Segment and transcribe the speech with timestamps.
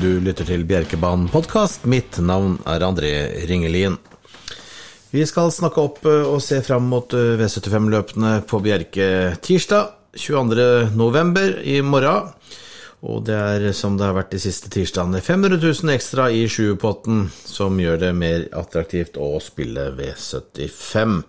[0.00, 1.82] Du lytter til Bjerkebanen podkast.
[1.84, 3.10] Mitt navn er André
[3.50, 3.98] Ringelien.
[5.12, 9.08] Vi skal snakke opp eh, og se fram mot eh, V75-løpene på Bjerke
[9.44, 11.58] tirsdag 22.11.
[11.68, 12.30] i morgen.
[13.04, 17.26] Og det er som det har vært de siste tirsdagene, 500 000 ekstra i sjuerpotten,
[17.44, 21.20] som gjør det mer attraktivt å spille V75.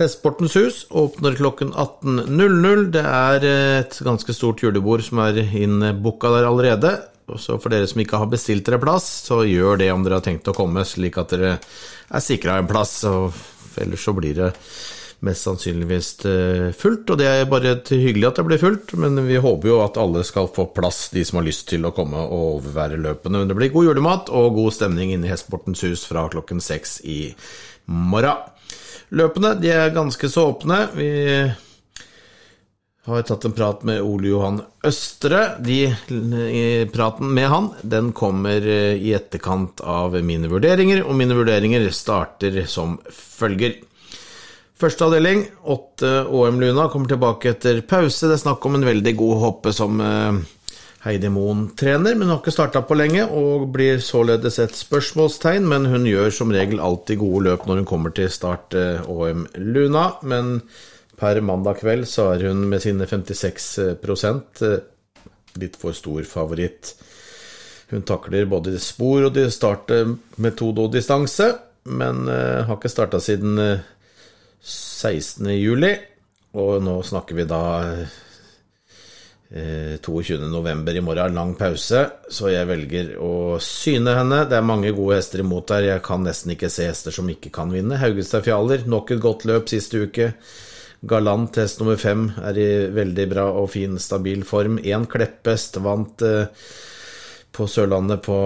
[0.00, 2.88] Hestesportens hus åpner klokken 18.00.
[2.96, 6.96] Det er et ganske stort julebord som er innbooka der allerede.
[7.38, 10.26] Så for dere som ikke har bestilt dere plass, så gjør det om dere har
[10.26, 13.02] tenkt å komme, slik at dere er sikra en plass.
[13.08, 13.36] Og
[13.80, 14.50] ellers så blir det
[15.20, 18.94] mest sannsynligvis eh, fullt, og det er bare hyggelig at det blir fullt.
[19.00, 21.94] Men vi håper jo at alle skal få plass, de som har lyst til å
[21.96, 23.44] komme og overvære løpene.
[23.48, 27.20] Det blir god julemat og god stemning inne i Hestesportens hus fra klokken seks i
[27.90, 28.48] morgen.
[29.10, 30.84] Løpene de er ganske så åpne.
[30.94, 31.10] Vi
[33.10, 35.42] har tatt en prat med Ole Johan Østre.
[35.60, 35.82] De,
[36.92, 42.62] praten med han den kommer eh, i etterkant av mine vurderinger, og mine vurderinger starter
[42.70, 43.78] som følger.
[44.80, 48.30] Første avdeling, åtte OM Luna, kommer tilbake etter pause.
[48.30, 50.38] Det er snakk om en veldig god hoppe som eh,
[51.04, 55.68] Heidi Moen trener, men hun har ikke starta på lenge og blir således et spørsmålstegn.
[55.68, 59.46] Men hun gjør som regel alltid gode løp når hun kommer til start eh, OM
[59.56, 60.06] Luna.
[60.24, 60.60] Men
[61.20, 63.68] per mandag kveld så er hun med sine 56
[64.66, 64.76] eh,
[65.60, 66.94] litt for stor favoritt.
[67.90, 71.50] Hun takler både spor og startmetode og distanse,
[71.90, 73.58] men eh, har ikke starta siden
[74.60, 75.50] 16.
[75.58, 75.94] juli.
[76.58, 77.62] Og nå snakker vi da
[79.50, 80.88] 22.11.
[80.88, 84.44] Eh, i morgen, lang pause, så jeg velger å syne henne.
[84.50, 87.52] Det er mange gode hester imot her, jeg kan nesten ikke se hester som ikke
[87.54, 87.98] kan vinne.
[87.98, 90.32] Haugestad Fjaler, nok et godt løp siste uke.
[91.00, 94.76] Galant hest nummer fem er i veldig bra og fin, stabil form.
[94.84, 96.50] Én Kleppest vant eh,
[97.56, 98.36] på Sørlandet på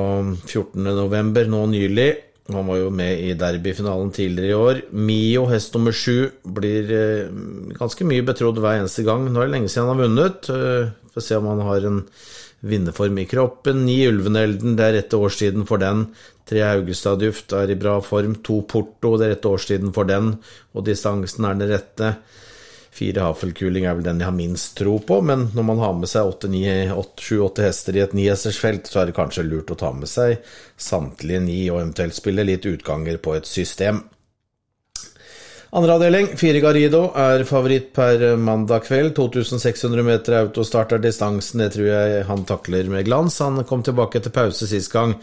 [0.47, 1.51] 14.11.
[1.51, 2.13] nå nylig.
[2.53, 4.81] Han var jo med i derbyfinalen tidligere i år.
[4.93, 7.33] Mio, hest nummer sju, blir eh,
[7.75, 9.27] ganske mye betrodd hver eneste gang.
[9.27, 10.51] Nå er det lenge siden han har vunnet.
[10.55, 12.01] Eh, får se om han har en
[12.65, 13.83] vinnerform i kroppen.
[13.89, 16.07] Ni Ulvenelden, det er rette årstiden for den.
[16.47, 18.39] Tre Haugestad Duft er i bra form.
[18.47, 20.37] To Porto, det er rette årstiden for den.
[20.77, 22.15] Og distansen er den rette.
[22.95, 26.11] Fire Hafelkuling er vel den jeg har minst tro på, men når man har med
[26.11, 30.37] seg sju-åtte hester i et nihestersfelt, så er det kanskje lurt å ta med seg
[30.79, 34.05] samtlige ni, og eventuelt spille litt utganger på et system.
[35.75, 39.11] Andre avdeling, fire Garido, er favoritt per mandag kveld.
[39.17, 43.41] 2600 meter autostart er distansen, det tror jeg han takler med glans.
[43.43, 45.17] Han kom tilbake etter pause sist gang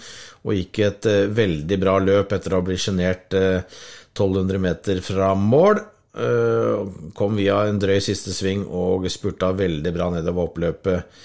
[0.43, 3.63] og gikk et uh, veldig bra løp etter å ha blitt sjenert uh,
[4.11, 5.79] 1200 meter fra mål.
[6.11, 11.19] Eh, kom via en drøy siste sving og spurta veldig bra nedover oppløpet.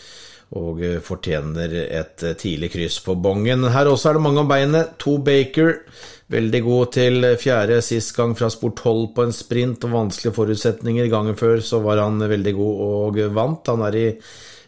[0.57, 3.67] Og eh, fortjener et eh, tidlig kryss på bongen.
[3.75, 4.95] Her også er det mange om beinet.
[5.03, 5.81] To Baker.
[6.31, 11.11] Veldig god til fjerde sist gang fra sport 12 på en sprint og vanskelige forutsetninger.
[11.11, 13.73] Gangen før så var han veldig god og vant.
[13.75, 14.07] Han er i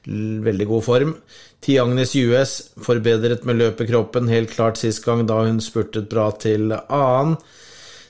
[0.08, 1.14] veldig god form.
[1.62, 2.52] Ti Agnes US
[2.86, 7.34] forbedret med løpekroppen helt klart sist gang da hun spurtet bra til annen.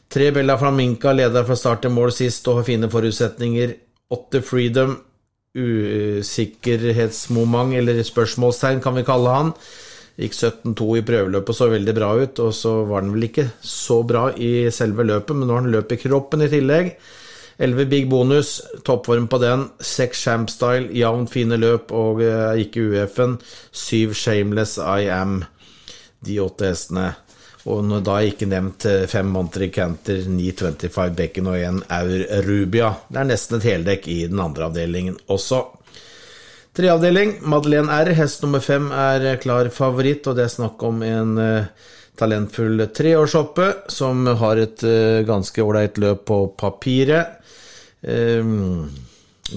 [0.09, 3.75] Tre Bella Flaminca leder fra start til mål sist og har fine forutsetninger.
[4.17, 4.95] Åtte Freedom,
[5.59, 9.53] usikkerhetsmoment, eller spørsmålstegn kan vi kalle han.
[10.19, 13.47] Gikk 17-2 i prøveløpet og så veldig bra ut, og så var den vel ikke
[13.61, 16.87] så bra i selve løpet, men nå har han løp i kroppen i tillegg.
[17.61, 19.69] 11 big bonus, toppform på den.
[19.83, 23.39] 6 Shampstyle, jevnt fine løp og gikk ikke UF-en.
[23.77, 25.45] 7 Shameless I Am.
[26.25, 27.13] De åtte hestene.
[27.69, 32.95] Og når da ikke nevnt eh, fem Monterey Canter, 925 Becken og en Aur Rubia.
[33.09, 35.65] Det er nesten et heldekk i den andre avdelingen også.
[36.79, 41.33] Treavdeling, Madeleine R, hest nummer fem, er klar favoritt, og det er snakk om en
[41.43, 41.89] uh,
[42.21, 44.85] talentfull treårshoppe som har et
[45.27, 47.35] ganske ålreit løp på papiret.
[48.03, 48.87] Um,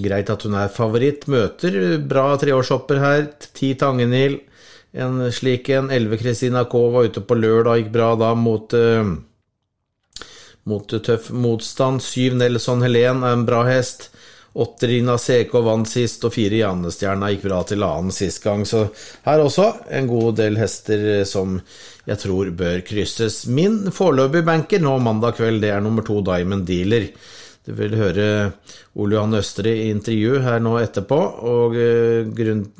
[0.02, 1.28] greit at hun er favoritt.
[1.30, 3.26] Møter bra treårshopper her.
[3.54, 4.40] Ti Tangenhild.
[4.92, 5.90] En slik en.
[5.90, 9.14] 11 Kristina K var ute på lørdag, gikk bra da mot, uh,
[10.68, 12.02] mot tøff motstand.
[12.04, 14.10] 7 Nelson Helen er en bra hest.
[14.52, 18.66] 8 Rina CK vant sist, og 4 Janestjerna gikk bra til annen sist gang.
[18.68, 18.84] Så
[19.24, 21.56] her også en god del hester som
[22.04, 23.46] jeg tror bør krysses.
[23.48, 27.08] Min foreløpige banker nå mandag kveld, det er nummer to Diamond Dealer.
[27.62, 28.26] Du vil høre
[28.98, 31.18] Ole Johan Østre i intervju her nå etterpå.
[31.46, 32.26] Og eh,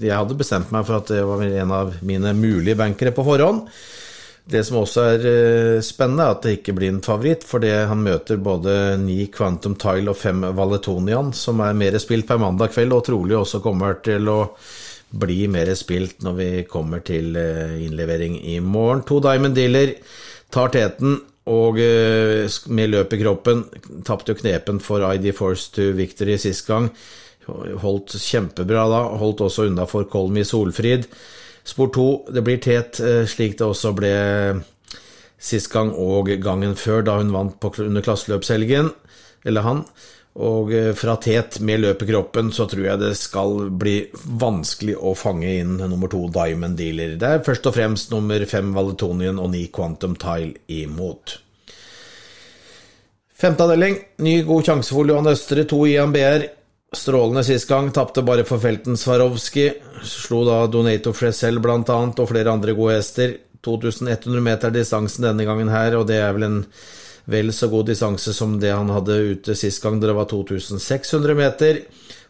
[0.02, 3.68] jeg hadde bestemt meg for at det var en av mine mulige bankere på forhånd.
[4.42, 8.02] Det som også er eh, spennende, er at det ikke blir en favoritt, fordi han
[8.02, 12.96] møter både ni Quantum Tile og fem Valetonian, som er mer spilt per mandag kveld,
[12.96, 14.40] og trolig også kommer til å
[15.22, 19.04] bli mer spilt når vi kommer til innlevering i morgen.
[19.06, 19.94] To Diamond Dealer
[20.50, 23.64] tar teten og med løp i kroppen.
[24.06, 26.90] Tapte jo knepen for ID Force to Victory sist gang.
[27.82, 29.00] Holdt kjempebra da.
[29.18, 31.08] Holdt også unna for Kolmi Solfrid.
[31.66, 32.98] Spor 2, det blir tet,
[33.30, 34.14] slik det også ble
[35.42, 38.90] sist gang og gangen før, da hun vant under klasseløpshelgen,
[39.46, 39.84] eller han.
[40.32, 43.98] Og fra tet med løp i kroppen så tror jeg det skal bli
[44.40, 47.18] vanskelig å fange inn nummer to Diamond Dealer.
[47.20, 51.36] Det er først og fremst nummer fem Valetonian og ni Quantum Tile imot.
[53.42, 56.14] Femte avdeling, ny god sjanse for Johan Østre, to Ian.
[56.92, 59.66] Strålende sist gang, tapte bare for Felten Swarovski.
[60.06, 63.34] Slo da Donato Fresell blant annet, og flere andre gode hester.
[63.64, 66.58] 2100 meter distansen denne gangen her, og det er vel en
[67.30, 71.82] vel så god distanse som det han hadde ute sist gang, det var 2600 meter.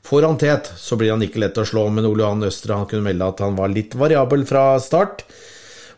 [0.03, 2.89] Får han tet, så blir han ikke lett å slå, men Ole Johan Østre han
[2.91, 5.23] kunne melde at han var litt variabel fra start,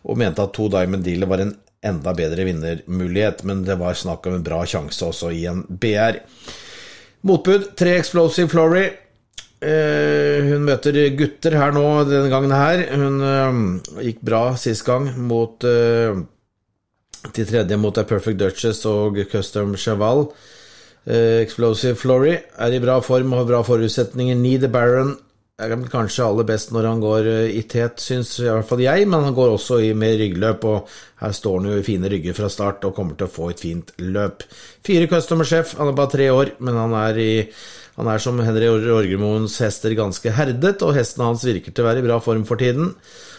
[0.05, 1.55] og mente at to Diamond Dealer var en
[1.85, 6.21] enda bedre vinnermulighet, men det var snakk om en bra sjanse også i en BR.
[7.25, 8.85] Motbud tre Explosive Flory.
[9.65, 12.83] Hun møter gutter her nå denne gangen her.
[12.93, 15.65] Hun gikk bra sist gang mot
[17.33, 20.27] til tredje mot A Perfect Duchess og Custom Cheval.
[21.05, 24.37] Explosive Flory er i bra form og har bra forutsetninger.
[24.37, 25.15] Need the Baron
[25.61, 29.23] er kanskje aller best når han går i tet, syns i hvert fall jeg, men
[29.23, 30.89] han går også i med ryggløp, og
[31.21, 33.63] her står han jo i fine rygger fra start og kommer til å få et
[33.63, 34.43] fint løp.
[34.85, 37.31] Fire Customer Chef, han er bare tre år, men han er i
[37.95, 42.01] han er som Henry Orgermoens hester ganske herdet, og hesten hans virker til å være
[42.01, 42.91] i bra form for tiden.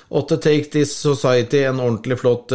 [0.09, 2.53] Åtte Take This Society, en ordentlig flott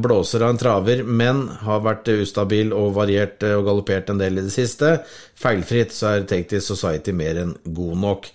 [0.00, 4.46] blåser av en traver, men har vært ustabil og variert og galoppert en del i
[4.46, 4.94] det siste.
[5.36, 8.30] Feilfritt så er Take This Society mer enn god nok.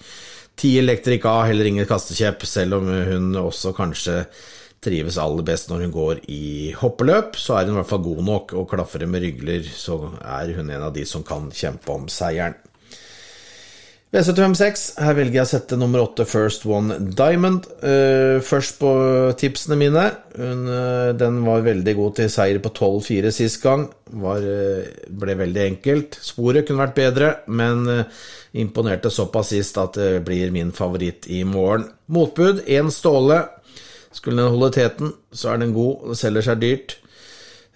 [0.62, 4.22] Ti Electric A, heller ingen kastekjepp, selv om hun også kanskje
[4.82, 8.26] trives aller best når hun går i hoppeløp, så er hun i hvert fall god
[8.30, 12.06] nok, og klaffer med rygler, så er hun en av de som kan kjempe om
[12.14, 12.58] seieren.
[14.12, 17.64] V756, her velger jeg å sette nummer 8 First One Diamond.
[17.80, 18.90] Uh, først på
[19.40, 20.04] tipsene mine.
[20.36, 23.86] Hun, uh, den var veldig god til seier på 12-4 sist gang.
[24.12, 26.20] Var, uh, ble veldig enkelt.
[26.28, 27.88] Sporet kunne vært bedre, men
[28.52, 31.88] imponerte såpass sist at det blir min favoritt i morgen.
[32.12, 33.46] Motbud, én Ståle.
[34.12, 36.10] Skulle den holde teten, så er den god.
[36.12, 36.98] Det selger seg dyrt.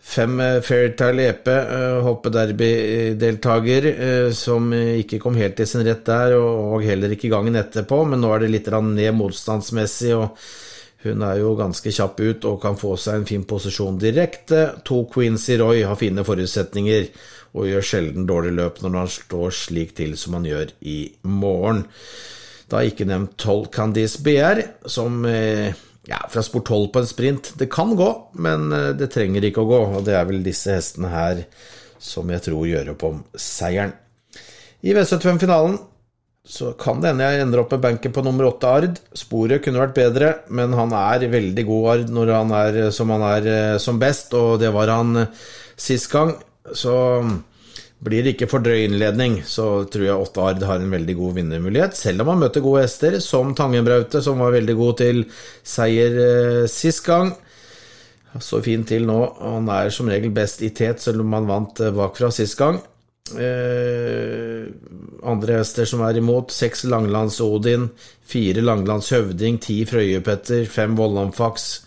[0.05, 1.47] Fem Fairytale EP,
[2.05, 3.87] hoppederby-deltaker,
[4.37, 8.29] som ikke kom helt til sin rett der, og heller ikke gangen etterpå, men nå
[8.35, 10.37] er det litt ned motstandsmessig, og
[11.05, 14.61] hun er jo ganske kjapp ut og kan få seg en fin posisjon direkte.
[14.87, 17.09] To Quincy Roy har fine forutsetninger
[17.55, 20.97] og gjør sjelden dårlig løp når han står slik til som han gjør i
[21.29, 21.85] morgen.
[22.71, 25.21] Da ikke nevnt 12 Candice BR, som
[26.09, 27.53] ja, fra sport 12 på en sprint.
[27.59, 28.09] Det kan gå,
[28.45, 31.43] men det trenger ikke å gå, og det er vel disse hestene her
[32.01, 33.95] som jeg tror gjør opp om seieren.
[34.85, 35.79] I V75-finalen
[36.45, 38.99] så kan det hende jeg ender opp med banken på nummer åtte Ard.
[39.17, 43.25] Sporet kunne vært bedre, men han er veldig god Ard når han er som han
[43.31, 45.25] er som best, og det var han
[45.73, 46.35] sist gang.
[46.69, 46.93] Så
[48.03, 51.37] blir det ikke for drøy innledning, så tror jeg Åtte Ard har en veldig god
[51.39, 55.23] vinnermulighet, selv om han møter gode hester, som Tangenbraute, som var veldig god til
[55.63, 57.33] seier eh, sist gang.
[58.43, 59.19] Så fint til nå.
[59.39, 62.81] Han er som regel best i tet, selv om han vant bakfra sist gang.
[63.33, 64.67] Eh,
[65.25, 67.87] andre hester som er imot, seks Langlands Odin,
[68.21, 71.84] fire Langlands Høvding, ti Frøyepetter, fem Vollanfax,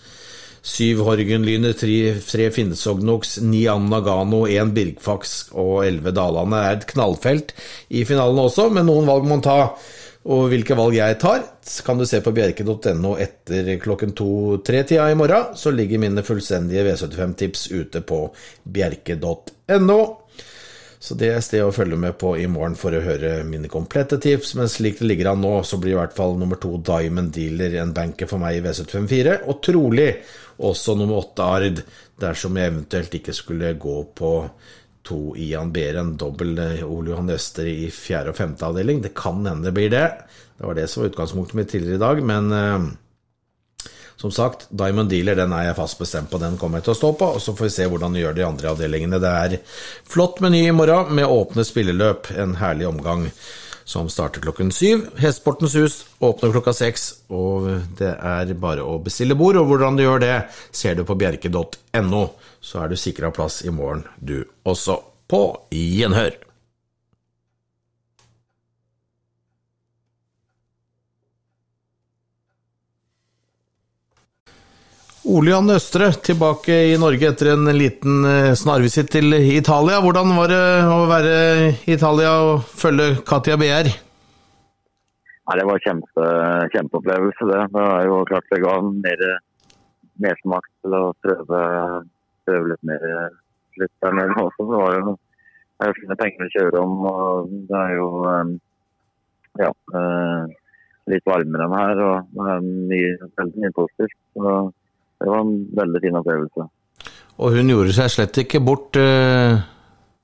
[0.69, 6.61] syv Horgenlyner, tre, tre Finnesognox, ni Annagano, én Birkfax og elleve Dalane.
[6.65, 7.55] Er et knallfelt
[7.89, 9.59] i finalen også, men noen valg må man ta.
[10.29, 11.45] Og hvilke valg jeg tar,
[11.87, 15.55] kan du se på bjerke.no etter klokken to-tre-tida i morgen.
[15.57, 18.27] Så ligger mine fullstendige V75-tips ute på
[18.69, 20.01] bjerke.no.
[20.99, 24.19] Så det er sted å følge med på i morgen for å høre mine komplette
[24.23, 24.57] tips.
[24.59, 27.78] Men slik det ligger an nå, så blir i hvert fall nummer to Diamond Dealer
[27.78, 29.38] en banker for meg i V754.
[29.47, 30.11] Og trolig
[30.67, 31.81] også nummer åtte Ard,
[32.19, 34.33] dersom jeg eventuelt ikke skulle gå på
[35.09, 39.00] to Ian Behre, dobbel Ole Johan Øster i fjerde og femte avdeling.
[39.05, 40.07] Det kan hende det blir det.
[40.59, 42.88] Det var det som var utgangspunktet mitt tidligere i dag, men uh,
[44.21, 46.99] som sagt, Diamond Dealer den er jeg fast bestemt på, den kommer jeg til å
[46.99, 47.31] stå på.
[47.37, 49.21] Og så får vi se hvordan de gjør det i andre avdelingene.
[49.23, 49.55] Det er
[50.11, 52.33] flott meny i morgen med åpne spilleløp.
[52.35, 53.29] En herlig omgang
[53.89, 55.07] som starter klokken syv.
[55.23, 57.71] Hestesportens hus åpner klokka seks, og
[58.01, 59.61] det er bare å bestille bord.
[59.63, 60.35] Og hvordan du gjør det,
[60.75, 62.27] ser du på bjerke.no.
[62.59, 64.99] Så er du sikra plass i morgen, du også.
[65.31, 66.48] På gjenhør!
[75.28, 79.99] Ole Jan Østre tilbake i Norge etter en liten eh, snarvisitt til Italia.
[80.00, 81.35] Hvordan var det å være
[81.85, 83.90] i Italia og følge Katia BR?
[85.49, 86.30] Nei, Det var kjempe,
[86.73, 87.49] kjempeopplevelse.
[87.50, 89.26] Det Det er jo klart det ga mer
[90.25, 91.62] mersmak til å prøve,
[92.49, 93.06] prøve litt mer
[93.78, 94.64] litt der nede også.
[94.64, 95.18] Det var jo
[95.78, 98.49] det er fine penger å kjøre om, og det er jo eh,
[99.61, 99.68] ja,
[100.00, 100.56] eh,
[101.12, 102.00] litt varmere enn her.
[102.02, 104.18] og Det er mye, veldig mye positivt.
[105.19, 106.69] Det var en veldig fin opplevelse.
[107.39, 108.97] Og hun gjorde seg slett ikke bort.
[108.97, 109.59] eh,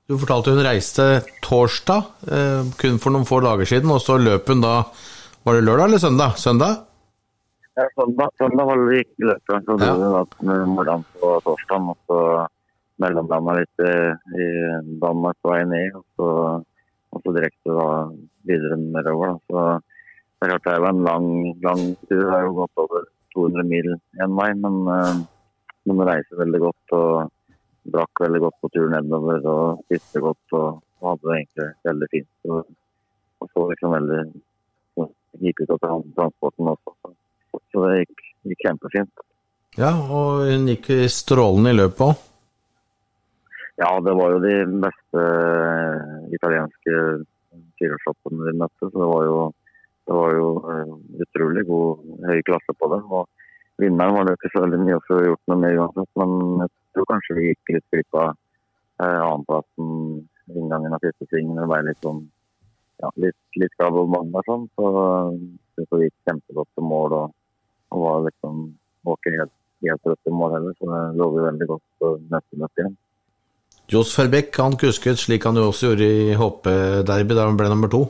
[0.06, 1.04] Du fortalte hun reiste
[1.40, 4.84] torsdag, eh, kun for noen få dager siden, og så løp hun da
[5.44, 6.36] Var det lørdag eller søndag?
[6.40, 6.76] Søndag?
[7.76, 9.94] Ja, søndag, søndag var det ikke løpet, så dro Ja.
[10.12, 11.88] da med moren på torsdag.
[11.90, 12.46] Og så
[13.00, 13.94] mellomlanda litt i,
[14.40, 14.46] i
[15.02, 16.28] Danmark på vei ned, og så,
[17.12, 17.88] og så direkte da
[18.46, 19.34] videre nedover.
[19.34, 19.38] Da.
[19.50, 19.82] Så
[20.40, 21.28] det er klart det var en lang,
[21.62, 22.22] lang tur.
[22.24, 25.20] Det har jo gått over 200 mil én vei, men, uh,
[25.90, 26.96] man reiser veldig godt.
[26.98, 27.30] og
[27.94, 32.08] Drakk veldig godt på tur nedover og spiste godt og, og hadde det egentlig veldig
[32.14, 32.32] fint.
[32.48, 32.70] Og,
[33.44, 34.20] og så liksom veldig
[35.42, 36.94] gikk ut av transporten også.
[37.72, 39.24] Så, det gikk, gikk kjempefint.
[39.78, 42.22] Ja, og hun gikk strålende i løpet òg.
[43.82, 46.02] Ja, det var jo de beste eh,
[46.36, 46.98] italienske
[47.80, 48.86] firehjulshoppene vi møtte.
[48.86, 49.38] Så det var jo,
[50.08, 50.92] det var jo eh,
[51.24, 53.00] utrolig god høy klasse på det.
[53.08, 56.64] Og vinneren var det ikke så veldig mye å få gjort noe med uansett, men
[56.64, 59.90] jeg tror kanskje vi gikk litt glipp av eh, annenplassen
[60.52, 61.54] inngangen av siste sving.
[61.56, 62.24] Det ble litt sånn
[63.02, 64.66] ja, litt, litt gabbelmann og sånn.
[64.76, 64.90] Så
[65.74, 67.36] det så vi gikk kjempegodt til mål og,
[67.94, 68.66] og var liksom
[69.04, 72.60] var ikke helt, helt rødt i mål heller, så det lover veldig godt for neste
[72.60, 72.94] møte igjen.
[73.92, 77.90] Johs Verbeck han kusket slik han jo også gjorde i HP-derby, der han ble nummer
[77.92, 78.06] to.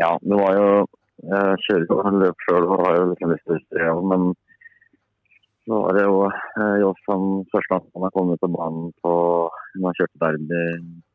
[0.00, 0.68] Ja, det var jo
[1.20, 4.22] Jeg kjører jo en løp sjøl og har jo liksom lyst til å styre, men
[5.68, 9.12] så var det jo eh, Joss som første gang han kom ut på banen på
[9.76, 10.62] når han kjørte derby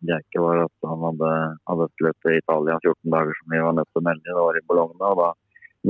[0.06, 1.32] Bjerke, var at han hadde,
[1.72, 4.27] hadde et løp i Italia 14 dager som vi var nødt til å melde.
[4.30, 5.10] Det var i Bologna.
[5.10, 5.32] og Da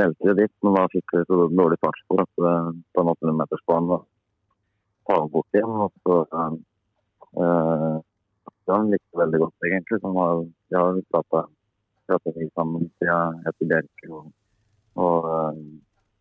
[0.02, 2.56] meldte vi dit, men da fikk vi så dårlig fartsspor at det
[2.96, 4.08] på en 800-metersbane var
[5.06, 5.76] ta ham bort igjen.
[5.84, 6.24] og så
[7.36, 8.00] Øh,
[8.72, 10.00] Han likte veldig godt, egentlig.
[10.04, 10.36] Han har,
[10.70, 11.52] vi har pratet
[12.08, 14.10] pratet vi sammen siden etter Bjerke.
[14.10, 14.28] Og,
[15.06, 15.62] og eh,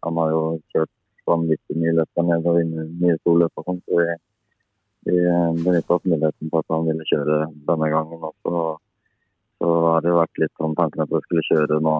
[0.07, 0.93] han har jo kjørt
[1.29, 3.83] vanvittig mye løp der nede og vunnet mye storløp og sånn.
[3.85, 4.17] Så vi,
[5.09, 5.21] vi
[5.65, 7.39] benytta oss muligheten på at han ville kjøre
[7.71, 8.55] denne gangen også.
[8.55, 8.81] Og
[9.61, 11.99] så har det jo vært litt sånn tanken at vi skulle kjøre nå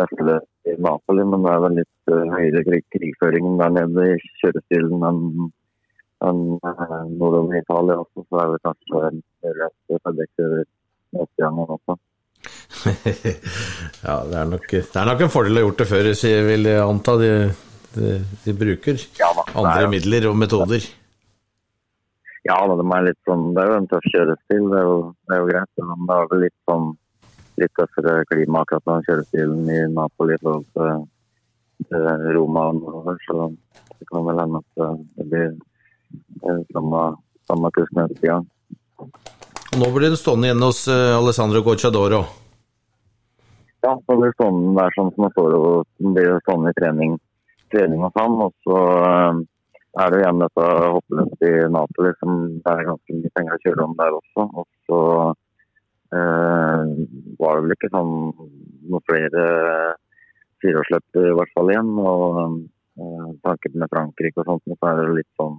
[0.00, 4.06] neste løp i Napoli, men det er vel litt uh, høyere krig krigføring der nede
[4.14, 5.24] i kjørestilen enn
[6.28, 10.66] enn eh, nordover i Italia også, så er det kanskje en mulighet for kjører
[11.16, 11.96] neste gang også.
[14.06, 16.32] ja, det er, nok, det er nok en fordel å ha gjort det før, så
[16.32, 17.18] jeg vil anta.
[17.20, 17.34] De,
[17.90, 20.84] de, de bruker Ja da, andre er midler og metoder.
[22.46, 24.98] Ja, da, de er litt sånn, det er jo en tøff kjørestil, det er jo,
[25.28, 25.82] det er jo greit.
[25.82, 26.86] Men det er vel litt sånn
[27.60, 31.02] litt tøffere klima akkurat den kjørestilen i Napoli i forhold til,
[31.90, 32.68] til Roma.
[33.26, 33.50] Så
[33.98, 37.04] det kan vel hende at eh, det blir eh, samme,
[37.50, 38.48] samme neste gang.
[39.80, 42.24] Nå blir det stående igjen hos eh, Alessandro Gocciadoro.
[43.82, 47.14] Ja, så blir stående der sånn som det står og blir stående i trening,
[47.72, 48.34] trening og sånn.
[48.44, 49.38] Og så eh,
[50.04, 50.64] er det igjen dette
[50.96, 54.44] hoppeløpet i Napoli som det er ganske mye penger å kjøre om der også.
[54.60, 54.98] Og så
[56.18, 56.92] eh,
[57.40, 59.44] var det vel ikke sånn noen flere
[60.60, 61.92] fireårsløp i hvert fall igjen.
[62.04, 65.56] Og eh, tanken med Frankrike og sånt, så er det litt sånn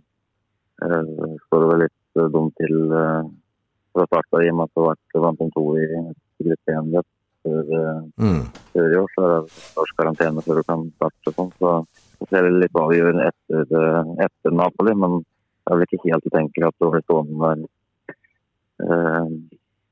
[0.86, 3.34] eh, Står det vel litt eh, dumt til eh,
[3.98, 5.90] fra starten i og med at det vært vant om to i
[6.46, 7.10] gruppe 1-løp
[7.44, 8.44] før, eh, Mm.
[8.74, 11.28] før i år, så er det et års karantene før du kan starte.
[11.28, 11.86] og sånn, Så,
[12.20, 15.86] så ser vi litt hva vi gjør etter, eh, etter Napoli, men det er vel
[15.88, 17.60] ikke helt utenkelig at det blir stående der
[18.82, 19.26] eh,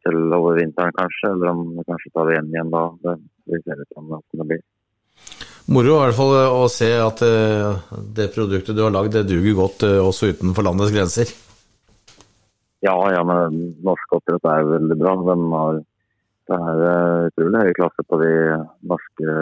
[0.05, 2.83] til over vinteren kanskje, eller om vi kanskje tar det igjen igjen da.
[3.03, 3.15] Det,
[3.49, 4.63] vi ser litt som hvordan det blir.
[5.69, 7.75] Moro i hvert fall å se at eh,
[8.17, 11.29] det produktet du har lagd, det duger godt eh, også utenfor landets grenser.
[12.81, 15.13] Ja, ja, men norsk oppdrett er veldig bra.
[15.27, 15.81] Den har,
[16.49, 18.33] det er eh, utrolig høy klasse på de
[18.89, 19.37] norske,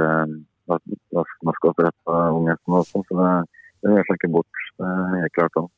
[0.68, 3.34] norsk, norske oppdrettsungene også, så det,
[3.84, 4.64] det gjør seg ikke bort.
[4.78, 5.60] Det er helt klart.
[5.62, 5.74] Også.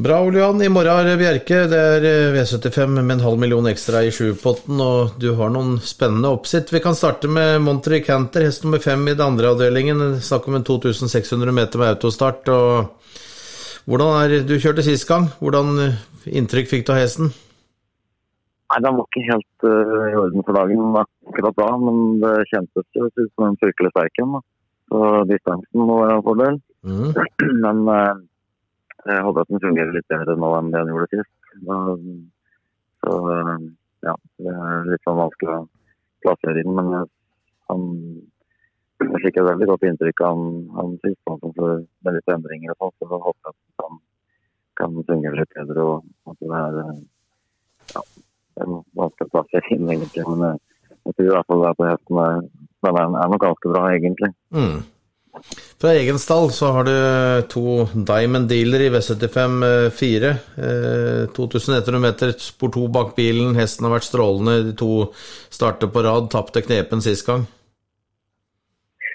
[0.00, 0.62] Bra, Ole Johan.
[0.62, 1.64] I morgen er Bjerke.
[1.68, 5.76] Det er eh, V75 med en halv million ekstra i sjupotten, og du har noen
[5.84, 6.72] spennende oppsitt.
[6.72, 10.20] Vi kan starte med Monterey Canter, hest nummer fem i den andre avdelingen.
[10.24, 12.48] Snakk om en 2600 meter med autostart.
[12.48, 12.96] og
[13.90, 15.28] hvordan er Du kjørte sist gang.
[15.42, 16.00] Hvordan eh,
[16.38, 17.32] inntrykk fikk du av hesten?
[18.70, 22.86] Nei, Den var ikke helt uh, i orden for dagen akkurat da, men det kjentes
[22.94, 24.36] jo ut som en fryktelig sterk en.
[24.90, 25.00] Så
[25.30, 26.60] distansen må være en fordel.
[26.86, 27.10] Mm.
[27.64, 28.14] Men uh,
[29.10, 31.32] jeg håper at den fungerer litt bedre nå enn det den gjorde sist.
[33.02, 33.66] Så uh,
[34.06, 35.60] ja, det er litt sånn vanskelig å
[36.24, 36.72] plassere inn.
[36.78, 36.94] Men
[37.70, 37.84] han,
[39.02, 41.42] jeg fikk et veldig godt inntrykk av han, han sist, han,
[42.06, 42.98] med litt endringer og sånn.
[43.02, 44.02] Så jeg håper at han
[44.78, 45.86] kan fungere litt bedre.
[45.90, 46.82] og at det er
[47.94, 48.02] ja,
[49.76, 50.24] inn egentlig.
[50.28, 50.62] Men jeg,
[51.06, 52.40] jeg tror i hvert fall det er på hesten er,
[52.86, 54.32] den er, nok ganske bra, egentlig.
[54.56, 54.80] Mm.
[55.80, 56.94] Fra egen stall så har du
[57.52, 59.54] to Diamond Dealer i V75
[59.96, 60.32] 4.
[60.66, 63.54] Eh, 2100 meter spor to bak bilen.
[63.56, 64.58] Hesten har vært strålende.
[64.68, 65.06] De to
[65.52, 66.28] starter på rad.
[66.32, 67.46] Tapte knepen sist gang.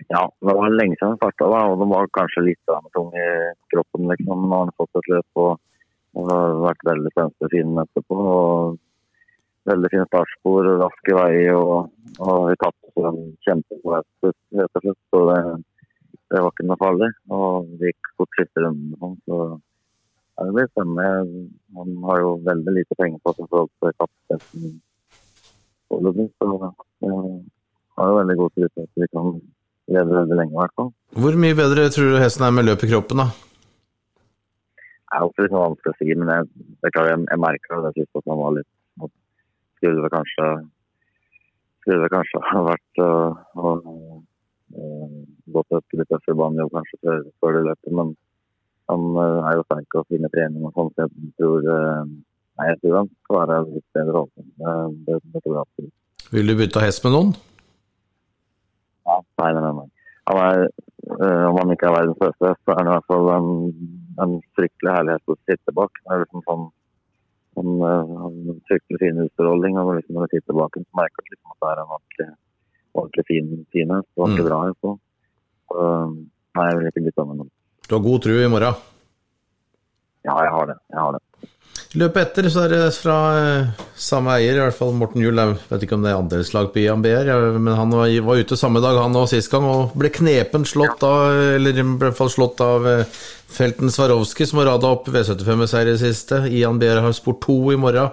[0.10, 3.30] Ja, det var lenge siden han starta, og de var kanskje litt tung i
[3.74, 4.10] kroppen.
[4.12, 4.48] liksom.
[4.48, 5.62] Nå har han fått et løp og,
[6.16, 8.18] og har vært veldig spente å finne etterpå.
[8.34, 8.82] og
[9.66, 11.88] Veldig fin startspor, raske veier og,
[12.22, 15.00] og vi tapte en kjempegod hest, rett og slett.
[15.10, 15.40] Så det,
[16.34, 17.10] det var ikke noe farlig.
[17.34, 18.94] Og vi gikk fort siste runden.
[19.02, 19.40] sånn, Så
[20.36, 21.48] ja, det blir spennende.
[21.80, 24.76] Han har jo veldig lite penger på seg i forhold til kapasiteten
[25.90, 26.28] foreløpig.
[26.38, 26.52] Så
[27.06, 27.18] jeg
[27.98, 29.34] har jo veldig god tro på at vi kan
[29.96, 30.94] leve veldig lenge, i hvert fall.
[31.24, 33.28] Hvor mye bedre tror du hesten er med løp i kroppen, da?
[35.06, 36.48] Det er også litt vanskelig å si, men jeg,
[36.84, 38.72] jeg, jeg merka det sist at han var litt
[39.86, 40.46] Skulle det kanskje
[41.86, 43.10] skulle det kanskje ha vært å
[45.54, 48.16] gå på et litt tøffere banejobb kanskje før, før det løpet, men
[48.90, 51.70] han uh, er jo sterk og finner trening og sånn, så jeg tror
[52.56, 54.46] Nei, jeg tror han skal være litt bedre åpen.
[54.56, 56.30] Det, det tror jeg absolutt.
[56.32, 57.34] Vil du bytte hest med noen?
[59.04, 59.90] Ja, nei, nei, nei.
[60.32, 60.62] Han er,
[61.18, 63.50] øh, om han ikke er verdens beste, så er han i hvert fall en,
[64.24, 66.00] en fryktelig herlighet å sitte bak.
[66.00, 66.64] Det er liksom sånn
[67.56, 67.70] han
[68.52, 69.78] en fryktelig fin utstråling.
[69.82, 72.28] Og liksom når du sitter bak ham, merker du liksom at det er en ordentlig,
[72.96, 74.10] ordentlig fin, fin hest.
[74.18, 74.50] Ordentlig Mm.
[74.50, 74.82] bra hest.
[74.82, 75.80] Så
[76.56, 77.52] nei, jeg vil ikke bli sammen med ham.
[77.90, 78.76] Du har god tro i morgen.
[80.26, 80.78] Ja, jeg har det.
[80.90, 81.22] Jeg har det.
[81.96, 85.40] Løpet etter så er det fra eh, samme eier, i hvert fall Morten Juel.
[85.40, 88.82] Jeg vet ikke om det er andelslag på Ian BR, men han var, ute samme
[88.84, 92.60] dag han og sist gang, og ble knepen slått av, eller i hvert fall slått
[92.66, 93.14] av eh,
[93.56, 96.42] Felten Swarovski, som har rada opp V75 med seier i det siste.
[96.52, 98.12] Ian BR har sport to i morgen.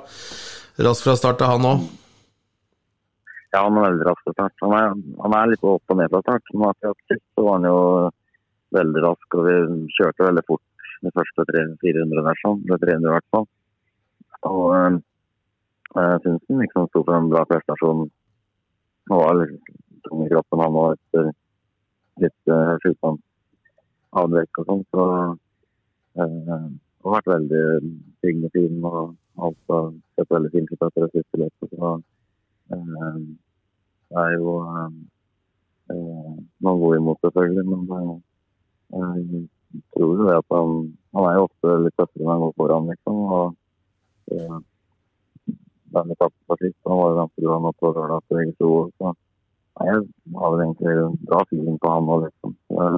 [0.87, 1.83] Raskt fra start er han òg.
[3.53, 4.55] Ja, han er veldig rask fra start.
[4.63, 6.53] Han er, han er litt opp og ned fra start.
[6.55, 7.81] Men akkurat sist så var han jo
[8.79, 9.57] veldig rask, og vi
[9.99, 12.63] kjørte veldig fort de første 300-400 der, sånn.
[12.71, 13.49] Det 300 i hvert fall.
[14.49, 14.99] Og øh,
[15.95, 18.07] han liksom sto for en bra prestasjon.
[19.11, 19.73] Han var litt
[20.07, 21.29] tung i kroppen, han var etter
[22.23, 24.83] litt uh, sykdomsavbrekk og sånn.
[24.95, 25.37] Så øh,
[26.23, 26.71] han
[27.05, 27.65] har vært veldig
[28.23, 29.15] pigg og fin, og
[29.47, 31.77] alt har sett veldig fint ut etter det siste løpet.
[31.77, 31.93] Så
[32.73, 33.17] Eh,
[34.13, 34.93] Det er jo eh,
[35.93, 38.11] eh, noen gode imot, selvfølgelig, men
[38.97, 39.15] eh,
[39.73, 40.73] jeg tror jo det at han,
[41.17, 43.23] han er jo ofte litt tøffere når han går foran, liksom.
[43.39, 43.57] Og
[44.31, 44.61] eh,
[45.93, 48.71] den på sist, han var ganske bra nå på lørdag for VG2.
[48.99, 50.05] Så nei, jeg
[50.43, 52.55] har egentlig en bra feeling på han nå, liksom.
[52.69, 52.93] Så,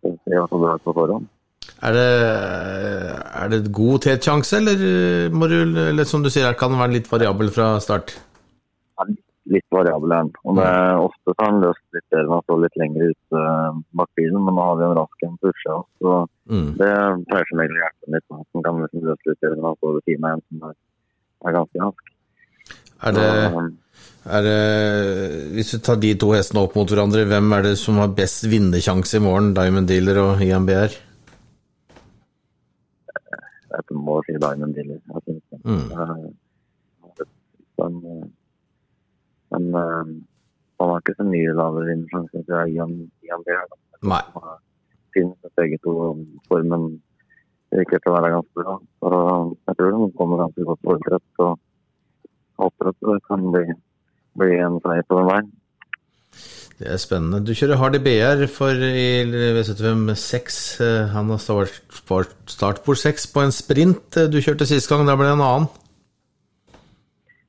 [0.00, 1.28] Jeg var så bra på forhånd.
[1.84, 2.08] Er det,
[3.42, 4.80] er det god tetsjanse, eller,
[5.90, 8.14] eller som du sier, kan den være litt variabel fra start?
[9.50, 10.12] Litt variabel.
[10.46, 10.68] Og det
[11.02, 14.10] ofte så har han løst litt bedre når å står litt lenger ute uh, bak
[14.18, 15.80] bilen, men nå har vi en rask en på utsida.
[16.02, 16.70] Så Mm.
[16.80, 16.94] det
[17.30, 18.24] pleier som regel å hjelpe litt.
[18.34, 20.74] Han kan liksom løse litt bedre når å stå ved siden av en som er,
[21.46, 22.08] er ganske rask.
[23.06, 23.28] Er det,
[24.36, 24.56] er det,
[25.54, 28.48] hvis du tar de to hestene opp mot hverandre, hvem er det som har best
[28.50, 29.54] vinnersjanse i morgen?
[29.54, 30.98] Diamond Dealer og IMBR?
[33.70, 34.98] jeg må si Diamond Dealer.
[34.98, 35.58] Jeg synes det.
[35.64, 35.86] Mm.
[35.94, 36.28] Eh,
[37.80, 38.26] Men, eh,
[39.50, 39.69] men eh,
[40.80, 42.92] han har ikke så mye lavere vinnersjanse til Ian,
[43.26, 43.64] Ian Bear.
[43.70, 43.76] da.
[44.14, 44.22] Nei.
[45.14, 45.92] finnes begge to
[46.48, 46.84] formen
[47.74, 48.76] virker til å være ganske bra.
[49.02, 49.10] Så
[49.68, 51.26] jeg tror han kommer ganske godt forberedt.
[51.38, 51.48] Så
[52.60, 53.64] håper at det kan bli,
[54.38, 55.50] bli en seier på den veien.
[56.80, 57.42] Det er spennende.
[57.44, 60.60] Du kjører Hardy BR for i V75 6.
[60.80, 64.16] Eh, Han har start, start, startbord 6 på en sprint.
[64.16, 65.68] Eh, Du kjørte sist gang, da ble det en annen.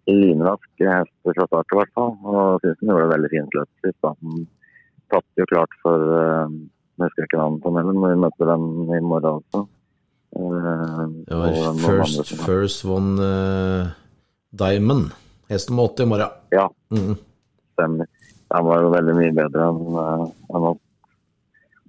[0.09, 2.15] Lynrask hest fra start i hvert fall.
[2.25, 3.99] Og syns han gjorde det veldig fint løp sist.
[4.07, 4.47] Han
[5.13, 6.47] tapte jo klart for uh,
[7.01, 8.65] Jeg husker ikke navnet på men vi møter den
[8.97, 9.65] i morgen også.
[10.31, 13.91] Eh, Det var First, first One uh,
[14.55, 15.11] Diamond.
[15.49, 16.29] Hest om åtte i morgen.
[16.51, 17.15] Ja, Mm.
[17.73, 18.07] stemmer.
[18.51, 20.25] Den var jo veldig mye bedre enn uh,
[20.71, 20.79] oss.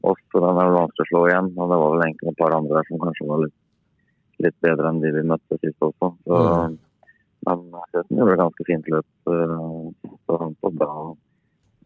[0.03, 1.51] oss, så den er vanskelig å slå igjen.
[1.59, 3.57] Og det var vel egentlig et par andre der som kanskje var litt,
[4.47, 6.13] litt bedre enn de vi møtte sist også.
[6.27, 6.79] Så, Mm.
[7.47, 9.09] Men jeg synes gjorde et ganske fint løp.
[9.27, 10.93] uh, Så han så bra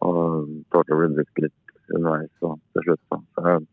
[0.05, 3.03] og tålte å bli brukt litt underveis og til slutt.
[3.09, 3.17] Da.
[3.33, 3.65] Så jeg,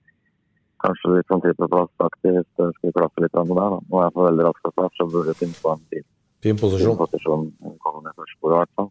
[0.84, 3.74] kanskje litt sånn typeplassaktig hvis jeg skulle klaffe litt av det der.
[3.76, 3.80] Da.
[3.90, 6.06] Nå er jeg på veldig rask start, så burde jeg finne på en fin,
[6.44, 6.96] Fin fin posisjon.
[7.00, 7.46] posisjon.
[7.84, 8.90] Komme ned først på det, i hvert fall.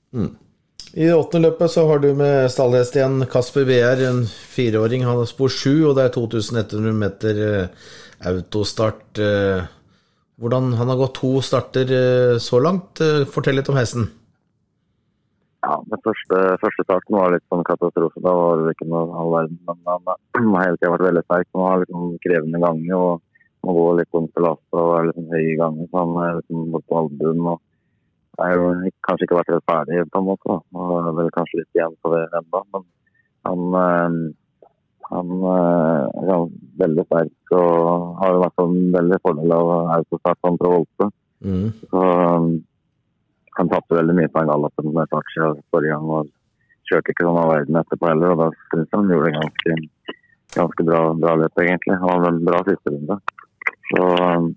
[0.94, 5.06] I det åttende løpet så har du med stallhest igjen Kasper BR, en fireåring.
[5.08, 7.88] Han har spor sju, og det er 2100 meter eh,
[8.30, 9.18] autostart.
[9.18, 9.64] Eh,
[10.42, 13.02] hvordan Han har gått to starter eh, så langt.
[13.02, 14.08] Eh, Fortell litt om hesten.
[15.64, 18.20] Ja, den første, første starten var litt sånn katastrofe.
[18.24, 19.60] Da var det ikke noe all verden.
[19.68, 21.48] Men han eh, har hele tida vært veldig sterk.
[21.54, 23.22] Han har liksom krevende ganger og
[23.64, 25.88] må gå litt rundt til last og er liksom høy i gangen.
[25.88, 27.62] Så han er liksom bort på albuen og
[28.34, 28.70] jo
[29.06, 30.50] kanskje ikke vært helt ferdig på en måte.
[30.50, 30.60] da.
[30.74, 32.64] Og er vel kanskje litt igjen på det ennå.
[32.74, 32.86] Men
[33.48, 34.16] han, han,
[35.14, 36.48] han eh, er
[36.82, 41.10] veldig sterk og har hvert fall en veldig fordel av autostart kontra Volte.
[41.44, 41.68] Mm.
[41.92, 42.48] Så um,
[43.58, 46.10] han tapte veldig mye på den gallopen med Tachi forrige gang.
[46.10, 46.32] og
[46.90, 50.16] Kjørte ikke sånn av verden etterpå heller, og da syns jeg han gjorde det ganske,
[50.58, 52.00] ganske bra, bra løp, egentlig.
[52.02, 53.20] Han hadde en bra siste runde.
[53.90, 54.48] Så øh,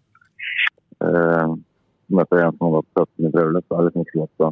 [1.07, 1.53] eh,
[2.17, 4.51] jeg en som har gått 17 i prøveløp, så er det liksom ikke lett å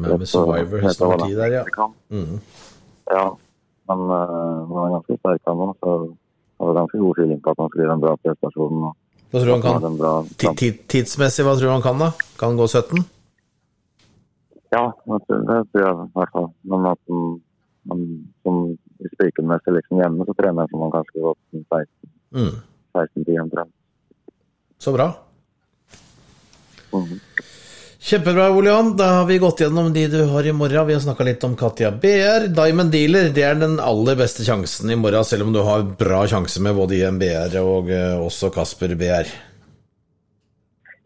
[0.00, 0.84] Med, med Survivor
[1.26, 1.86] tid der, ja.
[2.14, 2.36] Mm.
[3.10, 3.24] Ja,
[3.90, 5.94] men øh, han er ganske sterk han nå, så
[6.60, 8.82] han har ganske god feeling på at han skulle gjøre en bra prestasjon.
[9.30, 10.58] Hva tror du han kan?
[10.90, 12.10] Tidsmessig, hva tror du han kan, da?
[12.36, 13.00] Kan han gå 17?
[14.70, 16.48] Ja, det tror jeg i hvert fall.
[16.70, 17.40] Men at han,
[17.90, 18.02] han
[18.44, 18.60] som
[19.16, 21.88] spikermester liksom hjemme, så trener jeg som han kanskje gått 16
[22.30, 22.52] Mm.
[22.94, 23.72] 16-10 omtrent.
[24.78, 25.08] Så bra.
[26.92, 27.16] Mhm.
[28.00, 28.96] Kjempebra, Olian.
[28.96, 30.86] Da har vi gått gjennom de du har i morgen.
[30.86, 32.46] Vi har snakka litt om Katja BR.
[32.56, 36.22] Diamond Dealer det er den aller beste sjansen i morgen, selv om du har bra
[36.26, 39.28] sjanse med både IMBR og eh, også Kasper BR.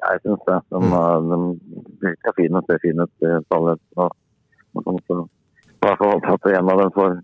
[0.05, 0.59] Jeg syns det.
[0.71, 1.49] De, mm.
[2.05, 3.83] de ser fine ut, ser fine ut i tallet.
[3.97, 4.07] Så,
[4.79, 5.17] så, så,
[5.75, 7.17] i hvert fall håpe at en av dem får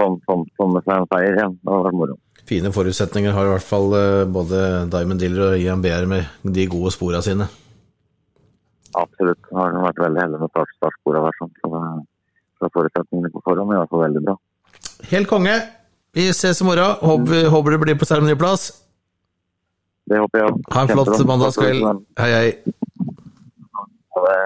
[0.00, 1.58] sånn, som, sånn seg en seier igjen.
[1.60, 2.16] Det hadde vært moro.
[2.48, 4.64] Fine forutsetninger har i hvert fall eh, både
[4.96, 7.50] Diamond Dealer og IMBR med de gode spora sine.
[8.96, 9.40] Absolutt.
[9.50, 11.38] Det har vært veldig heldig med start- startsporet.
[11.40, 11.50] Sånn.
[11.62, 11.70] Så
[12.62, 14.34] så forutsetningene på forhånd er i hvert fall veldig bra.
[15.10, 15.54] Helt konge.
[16.14, 16.94] Vi ses i morgen.
[17.02, 18.68] Håper, håper du blir på seremoniplass.
[20.06, 20.54] Det håper jeg.
[20.72, 22.04] Ha en flott mandagskveld.
[22.20, 22.50] Hei, hei.
[24.14, 24.38] Ha det.